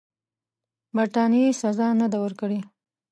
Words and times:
برټانیې 0.95 1.49
سزا 1.61 1.87
نه 1.99 2.07
ده 2.11 2.17
ورکړې. 2.23 2.59